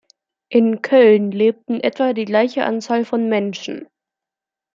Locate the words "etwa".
1.79-2.13